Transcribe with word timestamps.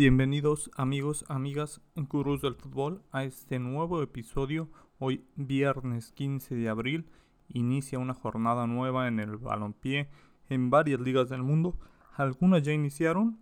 Bienvenidos 0.00 0.70
amigos, 0.76 1.26
amigas, 1.28 1.82
gurús 1.94 2.40
del 2.40 2.54
fútbol 2.54 3.02
a 3.12 3.24
este 3.24 3.58
nuevo 3.58 4.02
episodio. 4.02 4.70
Hoy 4.98 5.26
viernes 5.36 6.12
15 6.12 6.54
de 6.54 6.70
abril 6.70 7.10
inicia 7.48 7.98
una 7.98 8.14
jornada 8.14 8.66
nueva 8.66 9.08
en 9.08 9.20
el 9.20 9.36
balompié 9.36 10.08
en 10.48 10.70
varias 10.70 11.00
ligas 11.02 11.28
del 11.28 11.42
mundo. 11.42 11.78
Algunas 12.14 12.62
ya 12.62 12.72
iniciaron 12.72 13.40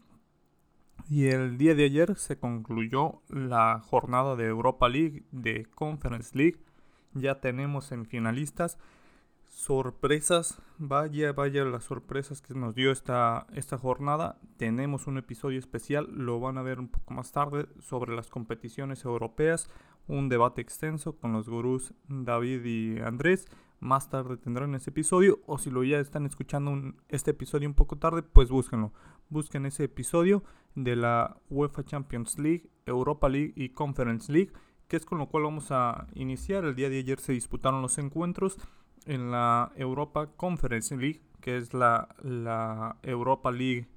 y 1.09 1.27
el 1.27 1.59
día 1.59 1.77
de 1.77 1.85
ayer 1.85 2.17
se 2.17 2.41
concluyó 2.41 3.23
la 3.29 3.79
jornada 3.79 4.35
de 4.35 4.47
Europa 4.47 4.89
League, 4.89 5.27
de 5.31 5.65
Conference 5.77 6.37
League. 6.37 6.59
Ya 7.15 7.41
tenemos 7.41 7.85
semifinalistas 7.85 8.81
sorpresas, 9.59 10.63
vaya, 10.79 11.33
vaya 11.33 11.65
las 11.65 11.83
sorpresas 11.83 12.41
que 12.41 12.55
nos 12.55 12.77
dio 12.77 12.93
esta, 12.93 13.49
esta 13.53 13.77
jornada. 13.77 14.39
Tenemos 14.57 15.09
un 15.09 15.19
episodio 15.19 15.59
especial, 15.59 16.07
lo 16.13 16.39
van 16.39 16.59
a 16.59 16.63
ver 16.63 16.79
un 16.79 16.87
poco 16.87 17.13
más 17.13 17.33
tarde, 17.33 17.67
sobre 17.81 18.15
las 18.15 18.31
competiciones 18.31 19.05
europeas, 19.05 19.69
un 20.07 20.29
debate 20.29 20.61
extenso 20.61 21.17
con 21.19 21.33
los 21.33 21.49
gurús 21.49 21.93
David 22.07 22.65
y 22.65 23.01
Andrés. 23.01 23.47
Más 23.81 24.09
tarde 24.09 24.37
tendrán 24.37 24.77
ese 24.77 24.91
episodio, 24.91 25.41
o 25.47 25.59
si 25.59 25.71
lo 25.71 25.83
ya 25.83 25.99
están 25.99 26.25
escuchando 26.25 26.95
este 27.09 27.33
episodio 27.33 27.69
un 27.69 27.75
poco 27.75 27.99
tarde, 27.99 28.23
pues 28.23 28.51
búsquenlo. 28.51 28.93
Busquen 29.29 29.67
ese 29.67 29.85
episodio 29.85 30.45
de 30.77 30.95
la 30.95 31.37
UEFA 31.51 31.85
Champions 31.85 32.39
League, 32.39 32.71
Europa 32.87 33.29
League 33.29 33.55
y 33.57 33.71
Conference 33.71 34.33
League, 34.33 34.53
que 34.87 34.97
es 34.97 35.05
con 35.05 35.19
lo 35.19 35.29
cual 35.29 35.43
vamos 35.43 35.73
a 35.73 36.07
iniciar. 36.15 36.65
El 36.65 36.77
día 36.77 36.89
de 36.89 36.99
ayer 36.99 37.19
se 37.19 37.33
disputaron 37.33 37.83
los 37.83 37.99
encuentros 37.99 38.57
en 39.09 39.31
la 39.31 39.73
Europa 39.75 40.29
Conference 40.37 40.95
League, 40.97 41.23
que 41.41 41.57
es 41.57 41.73
la, 41.75 42.09
Europa 43.03 43.51
League 43.51 43.89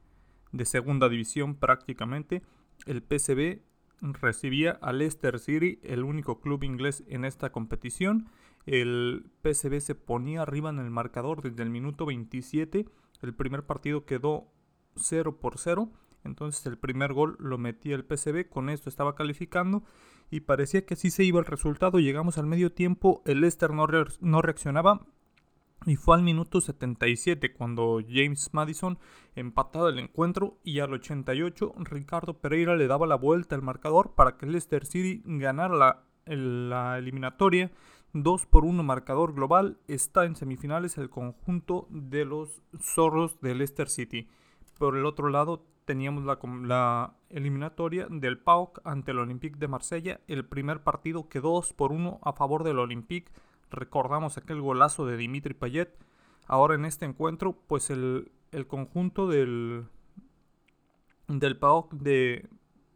de 0.52 0.66
segunda 0.66 1.10
división 1.10 1.56
prácticamente, 1.56 2.42
el 2.86 3.04
PSV 3.04 3.62
recibía 4.02 4.72
al 4.82 5.00
Leicester 5.00 5.38
City, 5.40 5.80
el 5.84 6.04
único 6.04 6.40
club 6.40 6.64
inglés 6.64 7.04
en 7.08 7.26
esta 7.26 7.52
competición. 7.52 8.30
El 8.66 9.26
PSV 9.44 9.80
se 9.82 9.96
ponía 9.96 10.42
arriba 10.42 10.70
en 10.70 10.80
el 10.80 10.90
marcador 10.90 11.42
desde 11.42 11.62
el 11.62 11.70
minuto 11.70 12.06
27. 12.06 12.88
El 13.22 13.36
primer 13.36 13.66
partido 13.66 14.06
quedó 14.06 14.48
0 14.96 15.40
por 15.40 15.60
0. 15.60 15.92
Entonces 16.24 16.66
el 16.66 16.78
primer 16.78 17.14
gol 17.14 17.36
lo 17.40 17.58
metía 17.58 17.96
el 17.96 18.06
PSV, 18.06 18.50
con 18.50 18.70
esto 18.70 18.90
estaba 18.90 19.16
calificando 19.16 19.84
y 20.30 20.42
parecía 20.42 20.86
que 20.86 20.94
así 20.94 21.12
se 21.12 21.24
iba 21.24 21.40
el 21.40 21.46
resultado. 21.46 22.00
Llegamos 22.00 22.38
al 22.38 22.48
medio 22.48 22.72
tiempo, 22.72 23.22
el 23.26 23.42
Leicester 23.42 23.72
no, 23.72 23.86
reaccionaba 24.42 25.06
y 25.86 25.96
fue 25.96 26.16
al 26.16 26.24
minuto 26.24 26.62
77 26.62 27.54
cuando 27.54 28.00
James 28.08 28.50
Madison 28.54 29.00
empataba 29.36 29.90
el 29.90 30.00
encuentro 30.00 30.60
y 30.64 30.80
al 30.80 30.94
88 30.94 31.74
Ricardo 31.80 32.40
Pereira 32.40 32.76
le 32.76 32.88
daba 32.88 33.08
la 33.08 33.16
vuelta 33.16 33.56
al 33.56 33.64
marcador 33.64 34.14
para 34.16 34.38
que 34.38 34.46
Leicester 34.46 34.86
City 34.86 35.22
ganara 35.26 35.76
la, 35.76 36.04
la 36.26 36.98
eliminatoria. 36.98 37.72
2 38.14 38.46
por 38.46 38.66
1 38.66 38.84
marcador 38.84 39.34
global 39.34 39.80
está 39.88 40.26
en 40.26 40.36
semifinales 40.36 40.98
el 40.98 41.10
conjunto 41.10 41.88
de 41.90 42.26
los 42.26 42.62
zorros 42.80 43.40
de 43.42 43.56
Leicester 43.56 43.90
City. 43.90 44.30
Por 44.78 44.98
el 44.98 45.06
otro 45.06 45.30
lado 45.30 45.66
teníamos 45.92 46.24
la, 46.24 47.16
eliminatoria 47.30 48.08
del 48.10 48.38
PAOK 48.38 48.80
ante 48.86 49.12
el 49.12 49.20
Olympique 49.20 49.60
de 49.60 49.68
Marsella. 49.68 50.22
El 50.26 50.46
primer 50.46 50.84
partido 50.84 51.28
quedó 51.28 51.56
2 51.56 51.74
por 51.74 51.92
1 51.92 52.22
a 52.24 52.32
favor 52.32 52.64
del 52.64 52.80
Olympique. 52.80 53.30
Recordamos 53.70 54.38
aquel 54.38 54.62
golazo 54.62 55.06
de 55.06 55.18
Dimitri 55.18 55.54
Payet. 55.54 55.90
Ahora 56.48 56.76
en 56.76 56.86
este 56.86 57.04
encuentro, 57.04 57.58
pues 57.68 57.90
el, 57.90 58.32
conjunto 58.70 59.28
del, 59.28 59.84
del 61.28 61.58
PAOK 61.58 61.92
de, 61.96 62.48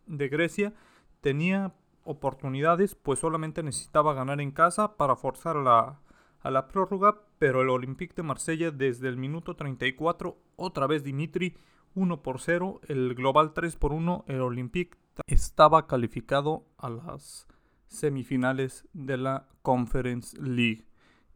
Grecia 0.08 0.74
tenía 1.20 1.74
oportunidades, 2.06 2.96
pues 2.96 3.20
solamente 3.20 3.62
necesitaba 3.62 4.14
ganar 4.14 4.40
en 4.40 4.52
casa 4.52 4.96
para 4.96 5.18
forzar 5.18 5.58
la, 5.58 6.00
a 6.40 6.50
la 6.50 6.70
prórroga, 6.70 7.24
pero 7.40 7.62
el 7.62 7.70
Olympique 7.72 8.16
de 8.16 8.24
Marsella 8.24 8.72
desde 8.72 9.10
el 9.10 9.18
minuto 9.18 9.58
34, 9.58 10.38
otra 10.56 10.88
vez 10.88 11.04
Dimitri 11.04 11.58
1 11.96 12.22
por 12.22 12.40
0, 12.40 12.82
el 12.88 13.16
global 13.16 13.54
3 13.54 13.76
por 13.78 13.94
1, 13.94 14.26
el 14.28 14.42
Olympique 14.42 14.98
estaba 15.28 15.88
calificado 15.88 16.68
a 16.78 16.90
las 16.90 17.48
semifinales 17.88 18.88
de 18.94 19.18
la 19.18 19.48
Conference 19.62 20.38
League. 20.40 20.86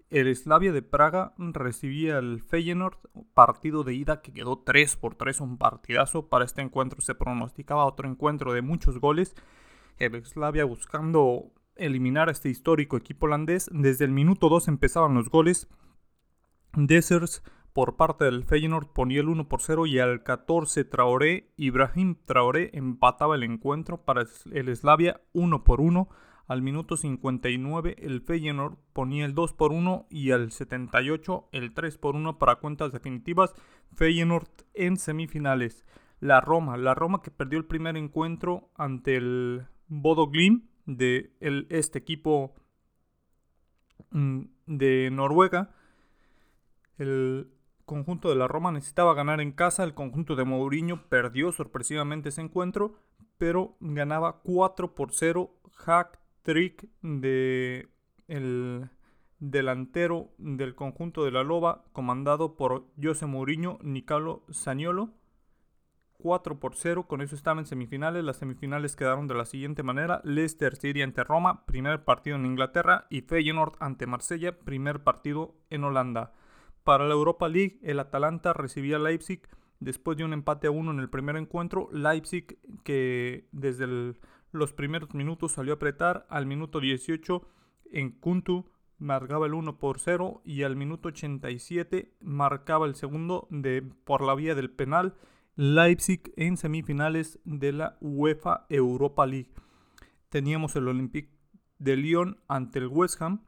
El 0.09 0.35
Slavia 0.35 0.71
de 0.71 0.81
Praga 0.81 1.33
recibía 1.37 2.17
el 2.17 2.41
Feyenoord, 2.41 2.97
partido 3.35 3.83
de 3.83 3.93
ida 3.93 4.21
que 4.21 4.33
quedó 4.33 4.57
3 4.57 4.95
por 4.97 5.15
3, 5.15 5.39
un 5.41 5.57
partidazo. 5.57 6.29
Para 6.29 6.45
este 6.45 6.61
encuentro 6.61 6.99
se 7.01 7.13
pronosticaba 7.13 7.85
otro 7.85 8.09
encuentro 8.09 8.53
de 8.53 8.63
muchos 8.63 8.99
goles. 8.99 9.35
El 9.97 10.25
Slavia 10.25 10.65
buscando 10.65 11.51
eliminar 11.75 12.27
a 12.27 12.31
este 12.31 12.49
histórico 12.49 12.97
equipo 12.97 13.27
holandés. 13.27 13.69
Desde 13.71 14.05
el 14.05 14.11
minuto 14.11 14.49
2 14.49 14.67
empezaban 14.67 15.13
los 15.13 15.29
goles. 15.29 15.67
Dessers 16.73 17.43
por 17.73 17.95
parte 17.97 18.25
del 18.25 18.43
Feyenoord 18.43 18.87
ponía 18.93 19.21
el 19.21 19.29
1 19.29 19.47
por 19.47 19.61
0 19.61 19.85
y 19.85 19.99
al 19.99 20.23
14 20.23 20.85
Traoré, 20.85 21.51
Ibrahim 21.55 22.15
Traoré 22.25 22.71
empataba 22.73 23.35
el 23.35 23.43
encuentro 23.43 24.03
para 24.03 24.25
el 24.51 24.75
Slavia 24.75 25.21
1 25.33 25.63
por 25.63 25.81
1. 25.81 26.09
Al 26.47 26.63
minuto 26.63 26.97
59 26.97 27.95
el 27.99 28.21
Feyenoord 28.21 28.77
ponía 28.91 29.25
el 29.25 29.35
2 29.35 29.53
por 29.53 29.71
1 29.71 30.07
y 30.09 30.31
al 30.31 30.51
78 30.51 31.49
el 31.51 31.73
3 31.75 31.97
por 31.99 32.15
1 32.15 32.39
para 32.39 32.55
cuentas 32.55 32.91
definitivas. 32.91 33.53
Feyenoord 33.93 34.49
en 34.73 34.97
semifinales. 34.97 35.85
La 36.19 36.41
Roma, 36.41 36.75
la 36.75 36.95
Roma 36.95 37.21
que 37.21 37.29
perdió 37.29 37.59
el 37.59 37.65
primer 37.65 37.97
encuentro 37.97 38.71
ante 38.75 39.15
el 39.15 39.67
Bodo 39.87 40.27
Glim 40.27 40.67
de 40.85 41.31
este 41.69 41.99
equipo 41.99 42.55
mm, 44.09 44.41
de 44.65 45.09
Noruega. 45.11 45.69
El, 46.97 47.53
conjunto 47.89 48.29
de 48.29 48.35
la 48.35 48.47
Roma 48.47 48.71
necesitaba 48.71 49.15
ganar 49.15 49.41
en 49.41 49.51
casa, 49.51 49.83
el 49.83 49.95
conjunto 49.95 50.35
de 50.35 50.43
Mourinho 50.45 51.09
perdió 51.09 51.51
sorpresivamente 51.51 52.29
ese 52.29 52.41
encuentro, 52.41 52.93
pero 53.39 53.77
ganaba 53.79 54.41
4 54.43 54.93
por 54.93 55.11
0, 55.11 55.49
hack 55.73 56.19
trick 56.43 56.87
de 57.01 57.89
el 58.27 58.91
delantero 59.39 60.29
del 60.37 60.75
conjunto 60.75 61.25
de 61.25 61.31
la 61.31 61.41
Loba, 61.41 61.83
comandado 61.91 62.55
por 62.55 62.85
José 63.01 63.25
Mourinho, 63.25 63.79
Nicolo 63.81 64.43
Saniolo. 64.51 65.09
4 66.19 66.59
por 66.59 66.75
0, 66.75 67.07
con 67.07 67.21
eso 67.21 67.33
estaba 67.33 67.59
en 67.59 67.65
semifinales. 67.65 68.23
Las 68.23 68.37
semifinales 68.37 68.95
quedaron 68.95 69.25
de 69.25 69.33
la 69.33 69.45
siguiente 69.45 69.81
manera: 69.81 70.21
Leicester 70.23 70.75
City 70.75 71.01
ante 71.01 71.23
Roma, 71.23 71.65
primer 71.65 72.03
partido 72.03 72.35
en 72.35 72.45
Inglaterra, 72.45 73.07
y 73.09 73.21
Feyenoord 73.21 73.77
ante 73.79 74.05
Marsella, 74.05 74.59
primer 74.59 75.03
partido 75.03 75.55
en 75.71 75.85
Holanda. 75.85 76.33
Para 76.83 77.07
la 77.07 77.13
Europa 77.13 77.47
League, 77.47 77.79
el 77.83 77.99
Atalanta 77.99 78.53
recibía 78.53 78.95
a 78.95 78.99
Leipzig 78.99 79.41
después 79.79 80.17
de 80.17 80.23
un 80.23 80.33
empate 80.33 80.67
a 80.67 80.71
uno 80.71 80.91
en 80.91 80.99
el 80.99 81.09
primer 81.09 81.35
encuentro. 81.35 81.89
Leipzig, 81.91 82.57
que 82.83 83.47
desde 83.51 84.15
los 84.51 84.73
primeros 84.73 85.13
minutos 85.13 85.53
salió 85.53 85.73
a 85.73 85.75
apretar, 85.75 86.25
al 86.29 86.45
minuto 86.45 86.79
18 86.79 87.47
en 87.91 88.11
Kuntu 88.11 88.65
marcaba 88.97 89.45
el 89.45 89.53
1 89.53 89.79
por 89.79 89.99
0 89.99 90.41
y 90.43 90.63
al 90.63 90.75
minuto 90.75 91.09
87 91.09 92.13
marcaba 92.21 92.85
el 92.85 92.95
segundo 92.95 93.47
de, 93.49 93.81
por 94.03 94.21
la 94.21 94.35
vía 94.35 94.55
del 94.55 94.69
penal. 94.69 95.15
Leipzig 95.55 96.33
en 96.37 96.57
semifinales 96.57 97.39
de 97.43 97.73
la 97.73 97.97
UEFA 98.01 98.65
Europa 98.69 99.25
League. 99.25 99.51
Teníamos 100.29 100.75
el 100.75 100.87
Olympique 100.87 101.33
de 101.79 101.97
Lyon 101.97 102.39
ante 102.47 102.79
el 102.79 102.87
West 102.87 103.21
Ham, 103.21 103.45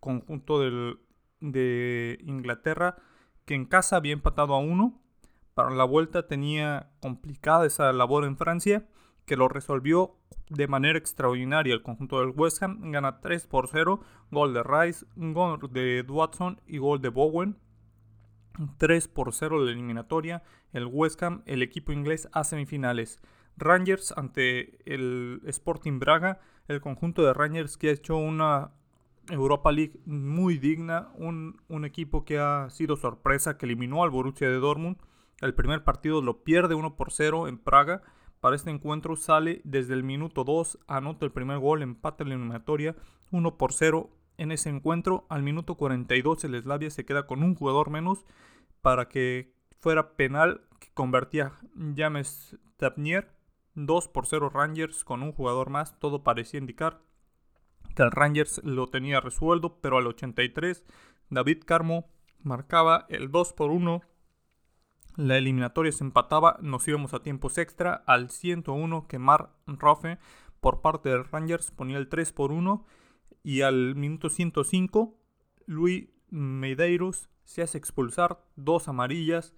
conjunto 0.00 0.60
del 0.60 0.98
de 1.40 2.18
Inglaterra, 2.24 2.96
que 3.44 3.54
en 3.54 3.64
casa 3.64 3.96
había 3.96 4.12
empatado 4.12 4.54
a 4.54 4.58
uno. 4.58 5.00
Para 5.54 5.70
la 5.70 5.84
vuelta 5.84 6.26
tenía 6.26 6.90
complicada 7.00 7.66
esa 7.66 7.92
labor 7.92 8.24
en 8.24 8.36
Francia, 8.36 8.86
que 9.24 9.36
lo 9.36 9.48
resolvió 9.48 10.16
de 10.48 10.68
manera 10.68 10.98
extraordinaria. 10.98 11.74
El 11.74 11.82
conjunto 11.82 12.20
del 12.20 12.32
West 12.36 12.62
Ham 12.62 12.92
gana 12.92 13.20
3 13.20 13.46
por 13.46 13.68
0, 13.68 14.00
gol 14.30 14.54
de 14.54 14.62
Rice, 14.62 15.06
gol 15.16 15.58
de 15.70 16.04
Watson 16.08 16.60
y 16.66 16.78
gol 16.78 17.00
de 17.00 17.08
Bowen. 17.08 17.58
3 18.78 19.08
por 19.08 19.32
0 19.32 19.64
la 19.64 19.72
eliminatoria. 19.72 20.42
El 20.72 20.86
West 20.86 21.22
Ham, 21.22 21.42
el 21.46 21.62
equipo 21.62 21.92
inglés 21.92 22.28
a 22.32 22.44
semifinales. 22.44 23.20
Rangers 23.56 24.12
ante 24.16 24.78
el 24.92 25.40
Sporting 25.46 25.98
Braga. 25.98 26.40
El 26.68 26.80
conjunto 26.80 27.22
de 27.24 27.32
Rangers 27.32 27.76
que 27.76 27.90
ha 27.90 27.92
hecho 27.92 28.16
una 28.16 28.72
Europa 29.28 29.72
League 29.72 29.98
muy 30.04 30.58
digna, 30.58 31.08
un, 31.14 31.56
equipo 31.84 32.24
que 32.24 32.38
ha 32.38 32.68
sido 32.70 32.96
sorpresa, 32.96 33.56
que 33.56 33.66
eliminó 33.66 34.02
al 34.02 34.10
Borussia 34.10 34.48
de 34.48 34.58
Dortmund. 34.58 34.96
El 35.40 35.54
primer 35.54 35.84
partido 35.84 36.22
lo 36.22 36.42
pierde 36.42 36.74
1 36.74 36.96
por 36.96 37.12
0 37.12 37.48
en 37.48 37.58
Praga. 37.58 38.02
Para 38.40 38.56
este 38.56 38.70
encuentro 38.70 39.16
sale 39.16 39.60
desde 39.64 39.94
el 39.94 40.04
minuto 40.04 40.44
2, 40.44 40.78
anota 40.86 41.24
el 41.24 41.32
primer 41.32 41.58
gol, 41.58 41.82
empate 41.82 42.22
en 42.22 42.28
la 42.28 42.34
eliminatoria 42.36 42.94
1 43.32 43.56
por 43.56 43.72
0 43.72 44.10
en 44.38 44.52
ese 44.52 44.68
encuentro. 44.68 45.26
Al 45.28 45.42
minuto 45.42 45.76
42 45.76 46.44
el 46.44 46.62
Slavia 46.62 46.90
se 46.90 47.04
queda 47.04 47.26
con 47.26 47.42
un 47.42 47.54
jugador 47.54 47.90
menos 47.90 48.24
para 48.82 49.08
que 49.08 49.52
fuera 49.80 50.16
penal 50.16 50.62
que 50.78 50.88
convertía 50.92 51.52
James 51.96 52.56
Tapnier 52.76 53.32
2 53.74 54.08
por 54.08 54.26
0 54.26 54.50
Rangers 54.50 55.04
con 55.04 55.22
un 55.22 55.32
jugador 55.32 55.70
más. 55.70 55.98
Todo 55.98 56.22
parecía 56.22 56.58
indicar 56.58 57.00
que 57.96 58.02
el 58.02 58.12
Rangers 58.12 58.60
lo 58.62 58.86
tenía 58.86 59.20
resuelto, 59.20 59.80
pero 59.80 59.96
al 59.96 60.06
83 60.06 60.84
David 61.30 61.62
Carmo 61.64 62.08
marcaba 62.42 63.06
el 63.08 63.32
2 63.32 63.54
por 63.54 63.70
1. 63.70 64.02
La 65.16 65.38
eliminatoria 65.38 65.90
se 65.90 66.04
empataba, 66.04 66.58
nos 66.60 66.86
íbamos 66.86 67.14
a 67.14 67.22
tiempos 67.22 67.58
extra. 67.58 68.04
Al 68.06 68.30
101 68.30 69.08
que 69.08 69.18
Mar 69.18 69.56
por 70.60 70.82
parte 70.82 71.08
del 71.08 71.24
Rangers 71.24 71.70
ponía 71.70 71.96
el 71.96 72.08
3 72.08 72.32
por 72.32 72.52
1. 72.52 72.84
Y 73.42 73.62
al 73.62 73.96
minuto 73.96 74.28
105 74.28 75.18
Luis 75.66 76.08
Medeiros 76.30 77.30
se 77.44 77.62
hace 77.62 77.78
expulsar, 77.78 78.44
dos 78.56 78.88
amarillas 78.88 79.54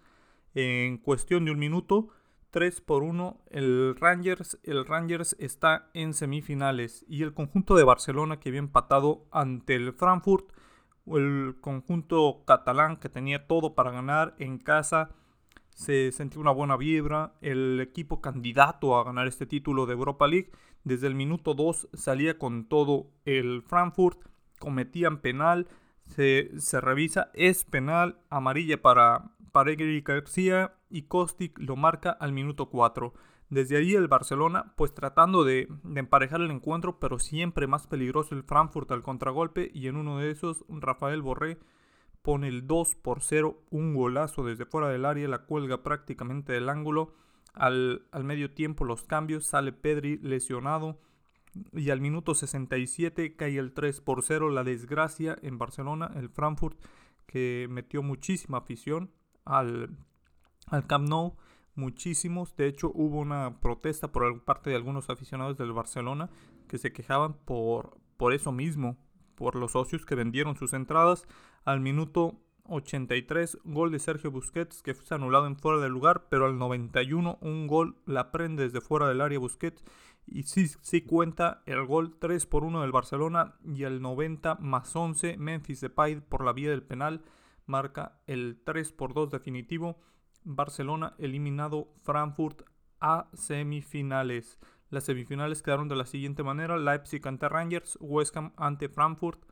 en 0.54 0.98
cuestión 0.98 1.44
de 1.44 1.50
un 1.50 1.58
minuto. 1.58 2.08
3 2.50 2.80
por 2.80 3.02
1. 3.02 3.42
El 3.50 3.96
Rangers, 3.96 4.58
el 4.62 4.86
Rangers 4.86 5.36
está 5.38 5.90
en 5.94 6.14
semifinales. 6.14 7.04
Y 7.08 7.22
el 7.22 7.34
conjunto 7.34 7.76
de 7.76 7.84
Barcelona 7.84 8.40
que 8.40 8.48
había 8.48 8.60
empatado 8.60 9.26
ante 9.30 9.74
el 9.74 9.92
Frankfurt. 9.92 10.52
El 11.06 11.56
conjunto 11.60 12.42
catalán 12.46 12.96
que 12.96 13.08
tenía 13.08 13.46
todo 13.46 13.74
para 13.74 13.90
ganar 13.90 14.34
en 14.38 14.58
casa. 14.58 15.10
Se 15.70 16.10
sentía 16.12 16.40
una 16.40 16.50
buena 16.50 16.76
vibra. 16.76 17.34
El 17.40 17.80
equipo 17.80 18.20
candidato 18.20 18.96
a 18.96 19.04
ganar 19.04 19.26
este 19.26 19.46
título 19.46 19.86
de 19.86 19.94
Europa 19.94 20.26
League. 20.26 20.50
Desde 20.84 21.06
el 21.06 21.14
minuto 21.14 21.54
2 21.54 21.88
salía 21.92 22.38
con 22.38 22.64
todo 22.66 23.10
el 23.24 23.62
Frankfurt. 23.62 24.20
Cometían 24.58 25.20
penal. 25.20 25.68
Se, 26.06 26.50
se 26.58 26.80
revisa. 26.80 27.30
Es 27.34 27.64
penal. 27.64 28.18
Amarilla 28.30 28.80
para 28.80 29.32
para 29.52 29.74
García 29.74 30.74
y 30.90 31.02
Kostic 31.02 31.58
lo 31.58 31.76
marca 31.76 32.10
al 32.10 32.32
minuto 32.32 32.70
4. 32.70 33.12
Desde 33.50 33.78
ahí 33.78 33.94
el 33.94 34.08
Barcelona, 34.08 34.74
pues 34.76 34.94
tratando 34.94 35.42
de, 35.42 35.68
emparejar 35.94 36.40
el 36.42 36.50
encuentro, 36.50 36.98
pero 37.00 37.18
siempre 37.18 37.66
más 37.66 37.86
peligroso 37.86 38.34
el 38.34 38.42
Frankfurt 38.42 38.90
al 38.90 39.02
contragolpe 39.02 39.70
y 39.72 39.86
en 39.88 39.96
uno 39.96 40.18
de 40.18 40.30
esos 40.30 40.64
Rafael 40.68 41.22
Borré 41.22 41.58
pone 42.20 42.48
el 42.48 42.66
2 42.66 42.96
por 42.96 43.22
0, 43.22 43.62
un 43.70 43.94
golazo 43.94 44.44
desde 44.44 44.66
fuera 44.66 44.88
del 44.88 45.06
área, 45.06 45.28
la 45.28 45.46
cuelga 45.46 45.82
prácticamente 45.82 46.52
del 46.52 46.68
ángulo. 46.68 47.14
Al, 47.54 48.06
al 48.12 48.24
medio 48.24 48.52
tiempo 48.52 48.84
los 48.84 49.02
cambios, 49.02 49.46
sale 49.46 49.72
Pedri 49.72 50.18
lesionado 50.18 51.00
y 51.72 51.90
al 51.90 52.00
minuto 52.00 52.34
67 52.34 53.34
cae 53.36 53.58
el 53.58 53.72
3 53.72 54.00
por 54.02 54.22
0, 54.22 54.50
la 54.50 54.64
desgracia 54.64 55.36
en 55.42 55.58
Barcelona, 55.58 56.10
el 56.16 56.28
Frankfurt 56.28 56.78
que 57.26 57.66
metió 57.70 58.02
muchísima 58.02 58.58
afición, 58.58 59.10
al, 59.48 59.90
al 60.66 60.86
Camp 60.86 61.08
Nou 61.08 61.36
muchísimos. 61.78 62.54
De 62.56 62.66
hecho, 62.66 62.90
hubo 62.94 63.18
una 63.18 63.60
protesta 63.60 64.12
por 64.12 64.44
parte 64.44 64.70
de 64.70 64.76
algunos 64.76 65.08
aficionados 65.08 65.56
del 65.56 65.72
Barcelona 65.72 66.28
que 66.68 66.76
se 66.76 66.92
quejaban 66.92 67.34
por, 67.44 67.98
por 68.18 68.34
eso 68.34 68.52
mismo, 68.52 68.98
por 69.34 69.54
los 69.54 69.72
socios 69.72 70.04
que 70.04 70.14
vendieron 70.14 70.56
sus 70.56 70.74
entradas. 70.74 71.26
Al 71.64 71.80
minuto 71.80 72.40
83, 72.64 73.58
gol 73.64 73.90
de 73.90 73.98
Sergio 73.98 74.30
Busquets 74.30 74.82
que 74.82 74.94
fue 74.94 75.16
anulado 75.16 75.46
en 75.46 75.56
fuera 75.56 75.80
del 75.80 75.92
lugar, 75.92 76.26
pero 76.28 76.44
al 76.44 76.58
91 76.58 77.38
un 77.40 77.66
gol 77.66 77.96
la 78.04 78.30
prende 78.30 78.64
desde 78.64 78.82
fuera 78.82 79.08
del 79.08 79.22
área 79.22 79.38
Busquets 79.38 79.82
y 80.26 80.42
sí, 80.42 80.68
sí 80.82 81.02
cuenta 81.02 81.62
el 81.64 81.86
gol 81.86 82.18
3 82.18 82.44
por 82.44 82.64
1 82.64 82.82
del 82.82 82.92
Barcelona 82.92 83.54
y 83.64 83.84
al 83.84 84.02
90 84.02 84.56
más 84.56 84.94
11 84.94 85.38
Memphis 85.38 85.80
Depay 85.80 86.20
por 86.20 86.44
la 86.44 86.52
vía 86.52 86.68
del 86.68 86.82
penal 86.82 87.22
marca 87.68 88.20
el 88.26 88.60
3 88.64 88.92
por 88.92 89.14
2 89.14 89.30
definitivo. 89.30 90.00
Barcelona 90.44 91.14
eliminado 91.18 91.94
Frankfurt 92.02 92.62
a 93.00 93.28
semifinales. 93.34 94.58
Las 94.90 95.04
semifinales 95.04 95.62
quedaron 95.62 95.88
de 95.88 95.96
la 95.96 96.06
siguiente 96.06 96.42
manera: 96.42 96.78
Leipzig 96.78 97.26
ante 97.26 97.48
Rangers, 97.48 97.98
West 98.00 98.36
Ham 98.36 98.52
ante 98.56 98.88
Frankfurt. 98.88 99.42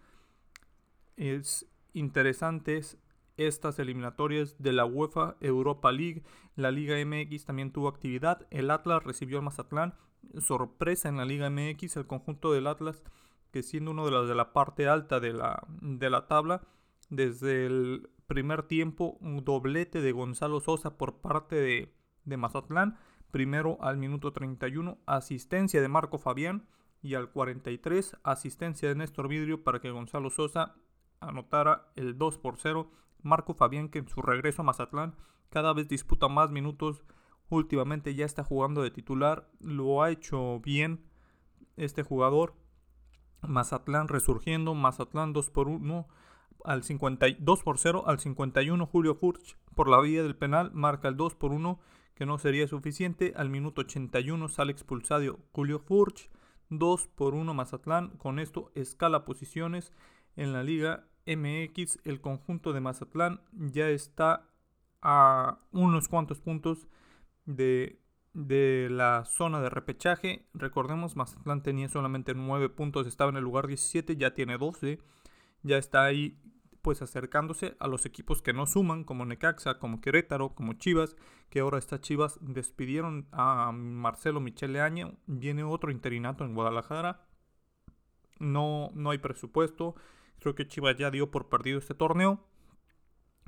Es 1.16 1.66
interesantes 1.92 2.98
estas 3.36 3.78
eliminatorias 3.78 4.56
de 4.58 4.72
la 4.72 4.84
UEFA 4.84 5.36
Europa 5.40 5.92
League. 5.92 6.22
La 6.54 6.70
Liga 6.70 6.96
MX 7.04 7.44
también 7.44 7.72
tuvo 7.72 7.88
actividad. 7.88 8.46
El 8.50 8.70
Atlas 8.70 9.04
recibió 9.04 9.38
al 9.38 9.44
Mazatlán. 9.44 9.94
Sorpresa 10.40 11.08
en 11.08 11.18
la 11.18 11.24
Liga 11.24 11.50
MX, 11.50 11.96
el 11.96 12.06
conjunto 12.06 12.52
del 12.52 12.66
Atlas, 12.66 13.02
que 13.52 13.62
siendo 13.62 13.90
uno 13.92 14.04
de 14.04 14.10
los 14.10 14.28
de 14.28 14.34
la 14.34 14.52
parte 14.52 14.88
alta 14.88 15.20
de 15.20 15.32
la, 15.32 15.62
de 15.80 16.10
la 16.10 16.26
tabla, 16.26 16.62
desde 17.08 17.66
el 17.66 18.08
primer 18.26 18.64
tiempo, 18.64 19.16
un 19.20 19.44
doblete 19.44 20.00
de 20.00 20.12
Gonzalo 20.12 20.60
Sosa 20.60 20.98
por 20.98 21.20
parte 21.20 21.56
de, 21.56 21.94
de 22.24 22.36
Mazatlán. 22.36 22.98
Primero 23.30 23.78
al 23.80 23.98
minuto 23.98 24.32
31, 24.32 24.98
asistencia 25.06 25.80
de 25.80 25.88
Marco 25.88 26.18
Fabián. 26.18 26.66
Y 27.02 27.14
al 27.14 27.30
43, 27.30 28.16
asistencia 28.24 28.88
de 28.88 28.96
Néstor 28.96 29.28
Vidrio 29.28 29.62
para 29.62 29.80
que 29.80 29.90
Gonzalo 29.90 30.30
Sosa 30.30 30.74
anotara 31.20 31.92
el 31.94 32.18
2 32.18 32.38
por 32.38 32.56
0. 32.58 32.90
Marco 33.22 33.54
Fabián 33.54 33.88
que 33.88 34.00
en 34.00 34.08
su 34.08 34.22
regreso 34.22 34.62
a 34.62 34.64
Mazatlán 34.64 35.14
cada 35.50 35.72
vez 35.72 35.88
disputa 35.88 36.28
más 36.28 36.50
minutos. 36.50 37.04
Últimamente 37.48 38.14
ya 38.14 38.24
está 38.24 38.42
jugando 38.42 38.82
de 38.82 38.90
titular. 38.90 39.48
Lo 39.60 40.02
ha 40.02 40.10
hecho 40.10 40.60
bien 40.60 41.04
este 41.76 42.02
jugador. 42.02 42.54
Mazatlán 43.42 44.08
resurgiendo. 44.08 44.74
Mazatlán 44.74 45.32
2 45.32 45.50
por 45.50 45.68
1 45.68 46.08
al 46.64 46.82
52 46.82 47.62
por 47.62 47.78
0 47.78 48.04
al 48.06 48.18
51 48.18 48.86
Julio 48.86 49.14
Furch 49.14 49.56
por 49.74 49.88
la 49.88 50.00
vía 50.00 50.22
del 50.22 50.36
penal 50.36 50.72
marca 50.72 51.08
el 51.08 51.16
2 51.16 51.34
por 51.34 51.52
1 51.52 51.78
que 52.16 52.26
no 52.26 52.38
sería 52.38 52.66
suficiente. 52.66 53.34
Al 53.36 53.50
minuto 53.50 53.82
81 53.82 54.48
sale 54.48 54.72
expulsado 54.72 55.38
Julio 55.52 55.78
Furch 55.78 56.30
2 56.70 57.08
por 57.08 57.34
1 57.34 57.54
Mazatlán. 57.54 58.10
Con 58.16 58.38
esto 58.40 58.72
escala 58.74 59.24
posiciones 59.24 59.92
en 60.34 60.52
la 60.52 60.62
Liga 60.62 61.06
MX. 61.26 62.00
El 62.04 62.20
conjunto 62.20 62.72
de 62.72 62.80
Mazatlán 62.80 63.40
ya 63.52 63.88
está 63.88 64.48
a 65.02 65.60
unos 65.72 66.08
cuantos 66.08 66.40
puntos 66.40 66.88
de, 67.44 68.00
de 68.32 68.88
la 68.90 69.24
zona 69.26 69.60
de 69.60 69.68
repechaje. 69.68 70.48
Recordemos, 70.54 71.16
Mazatlán 71.16 71.62
tenía 71.62 71.88
solamente 71.88 72.34
9 72.34 72.70
puntos, 72.70 73.06
estaba 73.06 73.30
en 73.30 73.36
el 73.36 73.44
lugar 73.44 73.66
17, 73.66 74.16
ya 74.16 74.32
tiene 74.32 74.56
12. 74.56 74.98
Ya 75.62 75.76
está 75.76 76.04
ahí 76.04 76.38
pues 76.86 77.02
acercándose 77.02 77.74
a 77.80 77.88
los 77.88 78.06
equipos 78.06 78.42
que 78.42 78.52
no 78.52 78.64
suman, 78.64 79.02
como 79.02 79.26
Necaxa, 79.26 79.80
como 79.80 80.00
Querétaro, 80.00 80.50
como 80.50 80.74
Chivas, 80.74 81.16
que 81.50 81.58
ahora 81.58 81.78
estas 81.78 82.00
Chivas 82.00 82.38
despidieron 82.40 83.26
a 83.32 83.72
Marcelo 83.72 84.38
Michele 84.38 84.80
Año, 84.80 85.16
viene 85.26 85.64
otro 85.64 85.90
interinato 85.90 86.44
en 86.44 86.54
Guadalajara, 86.54 87.26
no, 88.38 88.92
no 88.94 89.10
hay 89.10 89.18
presupuesto, 89.18 89.96
creo 90.38 90.54
que 90.54 90.68
Chivas 90.68 90.94
ya 90.96 91.10
dio 91.10 91.32
por 91.32 91.48
perdido 91.48 91.80
este 91.80 91.94
torneo. 91.94 92.38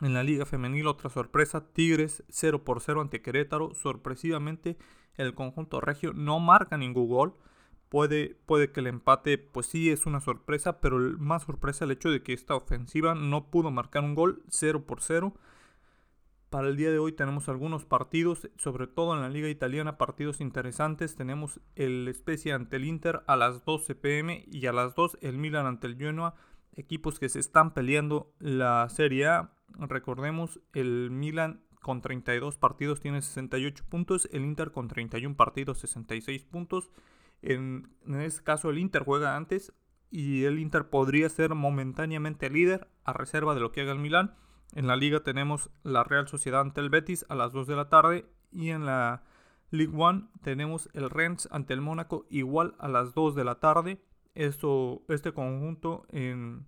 En 0.01 0.15
la 0.15 0.25
Liga 0.25 0.45
Femenil, 0.45 0.89
otra 0.89 1.09
sorpresa, 1.09 1.73
Tigres 1.73 2.25
0 2.31 2.65
por 2.65 2.81
0 2.81 3.03
ante 3.03 3.23
Querétaro, 3.23 3.73
sorpresivamente 3.73 4.79
el 5.15 5.37
conjunto 5.37 5.81
regio 5.81 6.13
no 6.13 6.41
marca 6.41 6.77
ningún 6.77 7.09
gol, 7.09 7.37
Puede, 7.89 8.37
puede 8.45 8.71
que 8.71 8.81
el 8.81 8.87
empate, 8.87 9.39
pues 9.39 9.67
sí, 9.67 9.91
es 9.91 10.05
una 10.05 10.21
sorpresa, 10.21 10.81
pero 10.81 10.99
más 11.19 11.45
sorpresa 11.45 11.85
el 11.85 11.91
hecho 11.91 12.11
de 12.11 12.23
que 12.23 12.35
esta 12.35 12.55
ofensiva 12.55 13.15
no 13.15 13.51
pudo 13.51 13.71
marcar 13.71 14.05
un 14.05 14.15
gol 14.15 14.43
0 14.49 14.85
por 14.85 15.01
0. 15.01 15.35
Para 16.51 16.69
el 16.69 16.77
día 16.77 16.91
de 16.91 16.99
hoy 16.99 17.13
tenemos 17.13 17.49
algunos 17.51 17.85
partidos, 17.85 18.49
sobre 18.57 18.87
todo 18.87 19.15
en 19.15 19.21
la 19.21 19.29
liga 19.29 19.49
italiana, 19.49 19.99
partidos 19.99 20.41
interesantes. 20.41 21.15
Tenemos 21.15 21.61
el 21.77 22.11
Spezia 22.15 22.55
ante 22.55 22.77
el 22.77 22.87
Inter 22.87 23.23
a 23.27 23.37
las 23.37 23.65
12 23.67 23.95
pm 23.95 24.45
y 24.51 24.67
a 24.67 24.73
las 24.73 24.95
2 24.95 25.19
el 25.21 25.37
Milan 25.37 25.67
ante 25.67 25.87
el 25.87 25.97
Genoa. 25.97 26.35
Equipos 26.75 27.19
que 27.19 27.29
se 27.29 27.39
están 27.39 27.75
peleando 27.75 28.33
la 28.39 28.89
Serie 28.89 29.27
A. 29.27 29.53
Recordemos, 29.79 30.61
el 30.73 31.11
Milan 31.11 31.61
con 31.83 32.01
32 32.01 32.57
partidos 32.57 33.01
tiene 33.01 33.21
68 33.21 33.85
puntos, 33.89 34.29
el 34.33 34.45
Inter 34.45 34.73
con 34.73 34.89
31 34.89 35.37
partidos 35.37 35.79
66 35.79 36.45
puntos. 36.45 36.91
En, 37.43 37.91
este 38.21 38.43
caso 38.43 38.71
el 38.71 38.79
Inter 38.79 39.05
juega 39.05 39.37
antes 39.37 39.73
y 40.11 40.45
el 40.45 40.59
Inter 40.59 40.89
podría 40.89 41.29
ser 41.29 41.55
momentáneamente 41.55 42.51
líder 42.51 42.89
a 43.05 43.13
reserva 43.13 43.55
de 43.55 43.61
lo 43.61 43.73
que 43.73 43.83
haga 43.83 43.93
el 43.93 43.99
Milán. 43.99 44.35
En 44.75 44.87
la 44.87 44.97
liga 44.97 45.21
tenemos 45.21 45.71
la 45.83 46.05
Real 46.05 46.29
Sociedad 46.29 46.61
ante 46.61 46.81
el 46.81 46.91
Betis 46.91 47.25
a 47.29 47.35
las 47.35 47.53
2 47.53 47.67
de 47.67 47.77
la 47.77 47.89
tarde 47.89 48.27
y 48.51 48.71
en 48.71 48.87
la 48.87 49.23
League 49.71 49.95
One 49.97 50.29
tenemos 50.43 50.89
el 50.95 51.11
Rennes 51.11 51.49
ante 51.51 51.75
el 51.75 51.81
Mónaco 51.81 52.27
igual 52.31 52.75
a 52.79 52.89
las 52.89 53.15
2 53.15 53.35
de 53.35 53.45
la 53.45 53.61
tarde. 53.61 54.03
Esto, 54.35 55.03
este 55.09 55.33
conjunto 55.33 56.07
en 56.11 56.67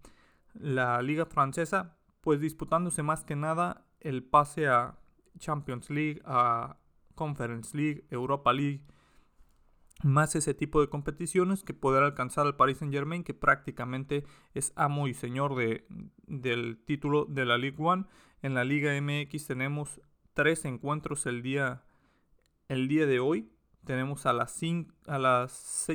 la 0.55 1.01
liga 1.03 1.27
francesa 1.27 1.97
pues 2.21 2.41
disputándose 2.41 3.03
más 3.03 3.25
que 3.25 3.37
nada 3.37 3.87
el 4.01 4.23
pase 4.23 4.69
a 4.69 4.99
Champions 5.39 5.91
League, 5.91 6.21
a 6.25 6.77
Conference 7.15 7.77
League, 7.77 8.07
Europa 8.11 8.53
League 8.53 8.83
más 10.03 10.35
ese 10.35 10.55
tipo 10.55 10.81
de 10.81 10.89
competiciones 10.89 11.63
que 11.63 11.75
poder 11.75 12.03
alcanzar 12.03 12.47
al 12.47 12.57
Paris 12.57 12.79
Saint 12.79 12.93
Germain 12.93 13.25
que 13.25 13.35
prácticamente 13.35 14.25
es 14.55 14.73
amo 14.77 15.09
y 15.09 15.15
señor 15.15 15.55
de, 15.57 15.85
del 16.27 16.79
título 16.85 17.27
de 17.27 17.45
la 17.45 17.59
Ligue 17.59 17.77
1 17.79 18.07
en 18.43 18.55
la 18.55 18.65
Liga 18.65 18.99
MX 19.01 19.47
tenemos 19.47 20.01
tres 20.33 20.65
encuentros 20.65 21.27
el 21.27 21.43
día 21.43 21.83
el 22.69 22.89
día 22.89 23.07
de 23.07 23.21
hoy 23.21 23.51
tenemos 23.85 24.27
a 24.27 24.33
las, 24.33 24.61
a 25.07 25.19
las 25.19 25.87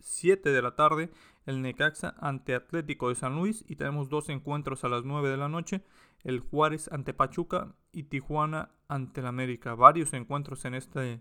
7 0.00 0.50
de 0.50 0.62
la 0.62 0.74
tarde 0.74 1.10
el 1.46 1.62
Necaxa 1.62 2.14
ante 2.20 2.54
Atlético 2.54 3.08
de 3.08 3.14
San 3.14 3.34
Luis 3.36 3.64
y 3.68 3.76
tenemos 3.76 4.08
dos 4.08 4.28
encuentros 4.28 4.84
a 4.84 4.88
las 4.88 5.04
9 5.04 5.28
de 5.28 5.36
la 5.36 5.48
noche, 5.48 5.82
el 6.22 6.40
Juárez 6.40 6.88
ante 6.92 7.14
Pachuca 7.14 7.74
y 7.92 8.04
Tijuana 8.04 8.70
ante 8.88 9.20
el 9.20 9.26
América. 9.26 9.74
Varios 9.74 10.12
encuentros 10.12 10.64
en, 10.64 10.74
este, 10.74 11.20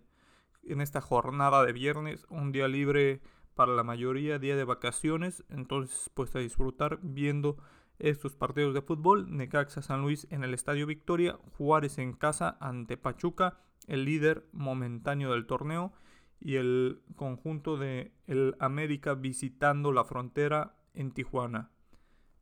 en 0.64 0.82
esta 0.82 1.02
jornada 1.02 1.66
de 1.66 1.74
viernes, 1.74 2.26
un 2.30 2.52
día 2.52 2.68
libre 2.68 3.22
para 3.56 3.74
la 3.74 3.84
mayoría, 3.84 4.40
día 4.40 4.56
de 4.56 4.64
vacaciones, 4.64 5.44
entonces 5.50 6.10
pues 6.14 6.36
a 6.36 6.40
disfrutar 6.40 7.00
viendo 7.02 7.58
estos 8.00 8.36
partidos 8.36 8.74
de 8.74 8.82
fútbol. 8.82 9.36
Necaxa 9.36 9.82
San 9.82 10.02
Luis 10.02 10.28
en 10.32 10.44
el 10.44 10.54
Estadio 10.54 10.88
Victoria, 10.88 11.38
Juárez 11.58 11.98
en 11.98 12.14
casa 12.14 12.58
ante 12.60 12.98
Pachuca, 12.98 13.60
el 13.88 14.06
líder 14.06 14.48
momentáneo 14.52 15.32
del 15.32 15.46
torneo 15.46 15.94
y 16.40 16.56
el 16.56 17.02
conjunto 17.16 17.78
de 17.78 18.12
el 18.26 18.56
América 18.60 19.14
visitando 19.14 19.92
la 19.92 20.04
frontera 20.04 20.76
en 20.94 21.12
Tijuana. 21.12 21.70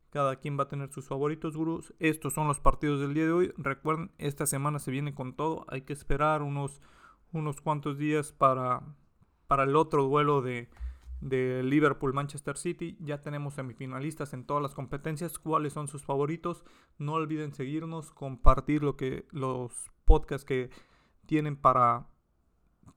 Cada 0.10 0.38
quien 0.38 0.58
va 0.58 0.64
a 0.64 0.68
tener 0.68 0.90
sus 0.92 1.08
favoritos, 1.08 1.56
gurús. 1.56 1.94
Estos 2.00 2.34
son 2.34 2.48
los 2.48 2.60
partidos 2.60 3.00
del 3.00 3.14
día 3.14 3.26
de 3.26 3.32
hoy. 3.32 3.54
Recuerden, 3.58 4.12
esta 4.18 4.48
semana 4.48 4.80
se 4.80 4.90
viene 4.90 5.14
con 5.14 5.36
todo. 5.36 5.66
Hay 5.68 5.82
que 5.82 5.94
esperar 5.94 6.42
unos, 6.42 6.82
unos 7.32 7.62
cuantos 7.62 7.98
días 7.98 8.32
para, 8.32 8.82
para 9.48 9.64
el 9.64 9.76
otro 9.76 10.04
duelo 10.04 10.42
de, 10.42 10.70
de 11.22 11.64
Liverpool-Manchester 11.64 12.58
City. 12.58 12.98
Ya 13.00 13.22
tenemos 13.22 13.56
semifinalistas 13.56 14.34
en 14.34 14.46
todas 14.46 14.64
las 14.64 14.74
competencias. 14.74 15.40
¿Cuáles 15.40 15.74
son 15.74 15.88
sus 15.88 16.04
favoritos? 16.04 16.64
No 16.98 17.14
olviden 17.14 17.54
seguirnos, 17.54 18.12
compartir 18.12 18.84
lo 18.84 18.96
que, 18.96 19.28
los 19.32 19.92
podcasts 20.06 20.46
que 20.46 20.70
tienen 21.26 21.56
para, 21.56 22.08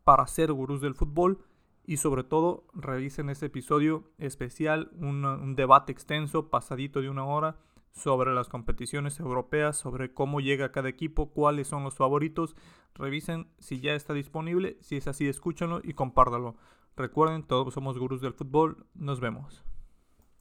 para 0.05 0.27
ser 0.27 0.53
gurús 0.53 0.81
del 0.81 0.95
fútbol. 0.95 1.45
Y 1.85 1.97
sobre 1.97 2.23
todo, 2.23 2.65
revisen 2.75 3.29
ese 3.29 3.47
episodio 3.47 4.13
especial, 4.19 4.93
un, 4.95 5.57
debate 5.57 5.91
extenso, 5.91 6.49
pasadito 6.49 7.01
de 7.01 7.11
una 7.11 7.25
hora, 7.25 7.57
sobre 7.93 8.33
las 8.35 8.49
competiciones 8.49 9.21
europeas, 9.21 9.77
sobre 9.77 10.13
cómo 10.13 10.41
llega 10.41 10.73
cada 10.73 10.89
equipo, 10.89 11.31
cuáles 11.31 11.69
son 11.69 11.85
los 11.85 11.95
favoritos. 11.95 12.57
Revisen 12.95 13.49
si 13.59 13.81
ya 13.81 13.95
está 13.95 14.15
disponible, 14.15 14.77
si 14.81 14.97
es 14.97 15.07
así, 15.07 15.29
escúchenlo 15.29 15.81
y 15.83 15.95
compártalo. 15.95 16.57
Recuerden, 16.97 17.43
todos 17.43 17.73
somos 17.73 17.99
gurús 17.99 18.21
del 18.21 18.35
fútbol. 18.35 18.87
Nos 18.95 19.21
vemos. 19.21 19.63